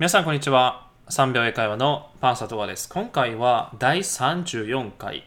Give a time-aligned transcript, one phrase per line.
[0.00, 0.88] 皆さんこんにちは。
[1.10, 2.88] 3秒英会話のパンサトワです。
[2.88, 5.24] 今回は第34回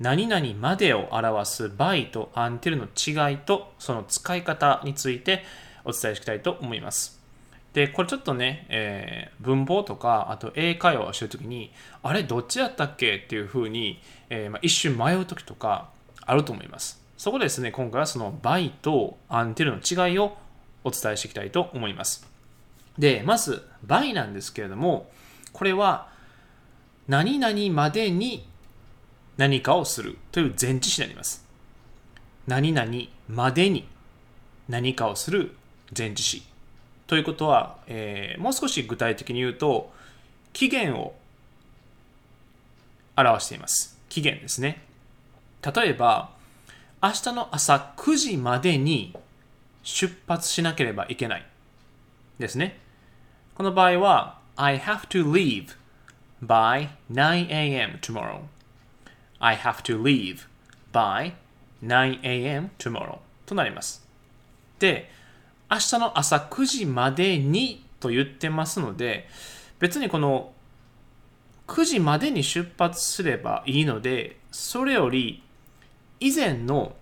[0.00, 5.44] 何々までを表す by と until の違いとその使い方について
[5.84, 7.20] お伝えしたいと思います。
[7.74, 11.70] でこれちょっとね、えー、文法とかあと英会話をしてるときに
[12.02, 15.90] あれどっちだったっけっていうふうに、えー、まあ、一瞬迷う時とか
[16.22, 17.04] あると思います。
[17.18, 20.38] そこでですね今回はその by と until の違いを
[20.84, 22.34] お伝えしていきたいと思います。
[22.98, 25.10] で、まず、by なんですけれども、
[25.52, 26.08] これは、
[27.08, 28.48] 何々までに
[29.36, 31.44] 何かをするという前置詞になります。
[32.46, 32.90] 何々
[33.28, 33.86] までに
[34.68, 35.54] 何かをする
[35.96, 36.42] 前置詞。
[37.06, 39.92] ということは、えー、もう少し具体的に言うと、
[40.52, 41.14] 期限を
[43.16, 43.98] 表しています。
[44.08, 44.82] 期限ですね。
[45.62, 46.30] 例えば、
[47.02, 49.14] 明日の朝9時までに
[49.82, 51.46] 出発しなければいけない。
[52.38, 52.78] ですね。
[53.56, 55.68] この場合は I have to leave
[56.44, 58.40] by 9am tomorrow.
[59.38, 60.40] I have to leave
[60.92, 61.32] by
[61.82, 64.06] 9am tomorrow となります。
[64.78, 65.10] で、
[65.70, 69.26] 明日の朝9時までにと言ってますので、
[69.78, 70.52] 別にこの
[71.66, 75.42] 9時までに出発すればいいので、それより
[76.20, 76.94] 以前の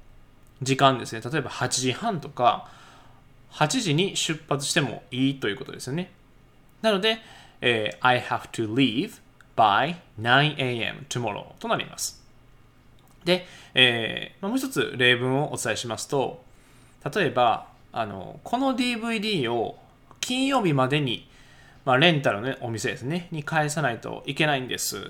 [0.63, 2.71] 時間ですね、例えば8時半とか
[3.51, 6.13] 8時に出発してもいいということですよね。
[6.85, 7.19] なので、
[7.63, 9.19] えー、I have to leave
[9.57, 12.23] by 9am tomorrow となります。
[13.25, 16.45] で、えー、もう一つ例文をお伝えしますと、
[17.15, 19.79] 例えば、あの、この DVD を
[20.21, 21.27] 金曜日までに、
[21.87, 25.01] まあ、レンタルの、ね、お店ですね、に返さないといけないんですっ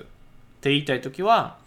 [0.60, 1.58] て言いたいときは、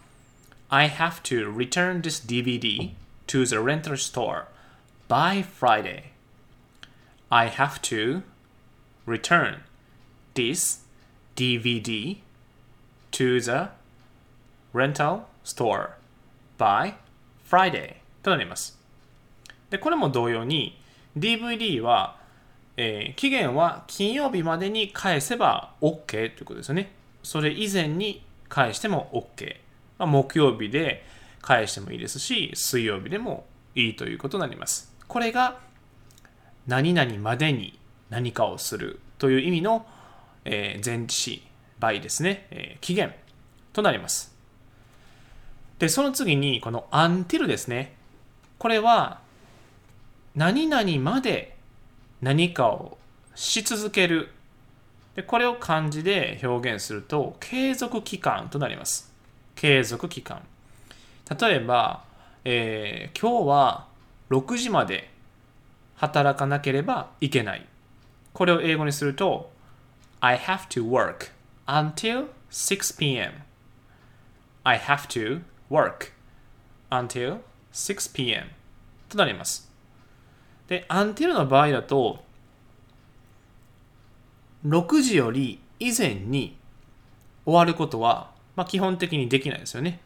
[0.70, 2.92] I have to return this DVD
[3.26, 4.44] to the rental store
[5.06, 6.04] by Friday.
[7.28, 8.22] I have to
[9.06, 9.67] return
[10.38, 10.84] this
[11.34, 12.18] DVD
[13.10, 13.70] to the
[14.72, 15.90] rental store
[16.56, 16.94] by
[17.44, 18.78] Friday となります。
[19.70, 20.80] で、これも同様に
[21.16, 22.16] DVD は、
[22.76, 26.92] えー、期限は金曜日までに返せば OK ということですよね。
[27.24, 29.56] それ以前に返しても OK。
[29.98, 31.04] まあ、木曜日で
[31.42, 34.94] 返してもいいですし、水曜日でもいいということになります。
[35.08, 35.58] これが
[36.68, 37.78] 何々までに
[38.10, 39.84] 何かをするという意味の
[40.50, 41.42] え、前置詞
[41.80, 43.14] by ですね、え、期限
[43.72, 44.34] となります。
[45.78, 47.94] で、その次にこの until ですね。
[48.58, 49.20] これは
[50.34, 51.56] 何々まで
[52.20, 52.98] 何かを
[53.34, 54.30] し続ける。
[55.14, 59.12] でこれを漢字で表現すると継続期間となります。
[59.54, 60.42] 継続期間。
[61.40, 62.04] 例えば、
[62.44, 63.86] えー、今日は
[64.30, 65.10] 6時まで
[65.96, 67.66] 働かなければいけない。
[68.32, 69.50] これを英語にすると
[70.20, 71.30] I have to work
[71.66, 73.42] until 6 p.m.
[74.64, 76.12] I have to work
[76.90, 77.40] until
[77.72, 78.48] 6 p.m.
[79.08, 79.70] となります。
[80.66, 82.24] で、until の場合だと、
[84.66, 86.58] 6時より以前に
[87.44, 90.00] 終わることは、まあ、基本的にできないですよね。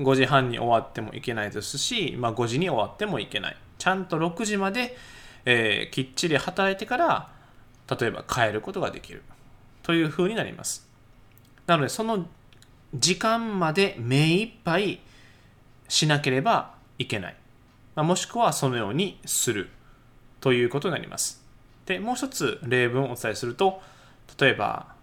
[0.00, 3.56] 5時半に終わってもいけないですし、まあ、5時に終わってもいけない。
[3.78, 4.96] ちゃんと6時まで、
[5.44, 7.37] えー、きっちり働いてから
[7.88, 9.22] 例えば変えることができる
[9.82, 10.88] というふうになります。
[11.66, 12.26] なのでその
[12.94, 15.00] 時間まで目いっぱい
[15.88, 17.36] しなければいけない。
[17.94, 19.70] まあ、もしくはそのようにする
[20.40, 21.42] ということになります。
[21.86, 23.82] で、もう一つ例文をお伝えすると、
[24.38, 24.98] 例えば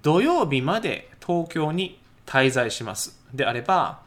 [0.00, 4.00] 土曜日まで東京に滞在しますであれば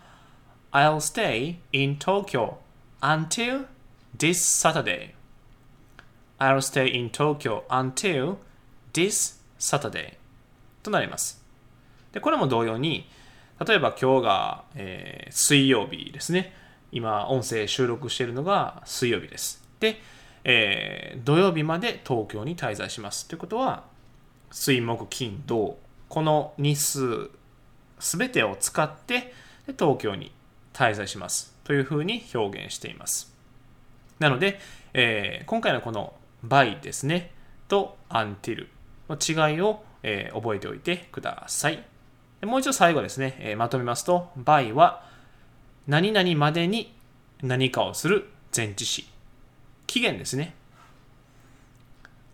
[0.72, 2.56] I'll stay in Tokyo
[3.02, 3.66] until
[4.18, 5.15] this Saturday
[6.40, 8.38] I'll stay in Tokyo until
[8.94, 10.14] this Saturday
[10.84, 11.42] となります。
[12.12, 13.08] で、これも同様に、
[13.66, 16.54] 例えば今日が、えー、水曜日ですね。
[16.92, 19.64] 今、音声収録しているのが水曜日です。
[19.80, 20.00] で、
[20.44, 23.28] えー、土曜日まで東京に滞在します。
[23.28, 23.84] ということは、
[24.52, 25.78] 水木金土、
[26.10, 27.30] この日数
[28.00, 29.34] すべてを使って
[29.68, 30.32] で東京に
[30.74, 33.34] 滞在しますというふうに表現しています。
[34.20, 34.60] なので、
[34.94, 37.32] えー、今回のこの by ですね、
[37.68, 38.68] と until
[39.10, 41.86] の違いを、えー、覚えておいてください。
[42.42, 45.04] もう一度最後ですね、えー、まとめますと、by は
[45.88, 46.94] 何々までに
[47.42, 49.08] 何かをする前置詞。
[49.88, 50.56] 期限ですね。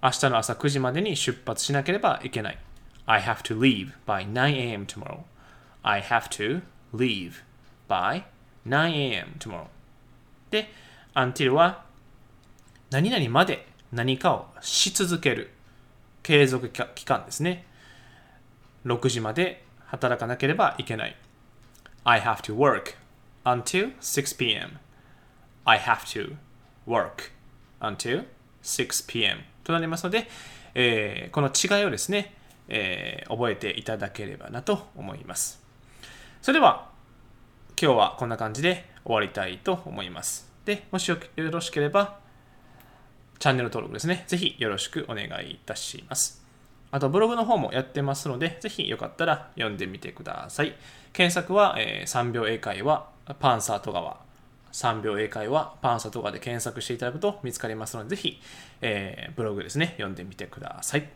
[0.04, 2.58] 明日の朝9時までに出発しなければいけない。
[3.06, 5.20] I have to leave by 9am tomorrow.
[5.84, 6.62] I have to
[6.94, 7.44] leave
[7.88, 8.24] by
[8.68, 9.68] 9am tomorrow.
[10.50, 10.70] で、
[11.14, 11.84] until は
[12.90, 15.52] 何々まで何かをし続ける
[16.24, 17.66] 継続期間ですね。
[18.86, 21.16] 6時まで働かなければいけない。
[22.04, 22.96] I have to work
[23.44, 24.80] until 6 p.m.
[25.66, 26.36] I have to
[26.88, 27.32] work
[27.82, 28.26] until
[28.64, 29.42] 6 p.m.
[29.64, 30.28] となりますので、
[30.74, 32.34] えー、この違いをですね、
[32.70, 35.62] えー、覚えていただければなと思います。
[36.42, 36.90] それでは、
[37.80, 40.50] 今日はこんな感じで終わりたいと思います。
[40.66, 42.21] で、もしよろしければ、
[43.42, 46.46] チャンネル登録ですね、ぜひよろしくお願いいたします。
[46.92, 50.76] あと、ブログの方もやってますので、ぜひよかったら読んでみてください。
[51.12, 53.10] 検索は、えー、3秒英会話、
[53.40, 54.20] パンサー戸川。
[54.74, 58.40] 3秒英会話、パンサー戸川で検索していただくと見つかりますので、ぜひ、
[58.82, 61.10] えー、ブログですね、読んでみてください。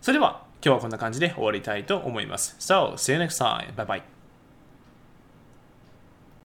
[0.00, 2.56] それでは、今日はこんな感じで終わりたいと思います。
[2.58, 3.72] So, see you next time.
[3.76, 4.21] Bye bye.